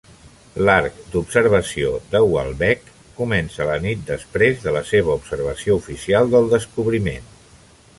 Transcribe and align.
L'arc 0.67 0.95
d'observació 1.15 1.91
de 2.15 2.21
"Walbeck" 2.31 2.89
comença 3.21 3.69
la 3.71 3.77
nit 3.87 4.03
després 4.11 4.67
de 4.67 4.77
la 4.79 4.85
seva 4.95 5.17
observació 5.23 5.81
oficial 5.85 6.37
del 6.37 6.55
descobriment. 6.59 7.35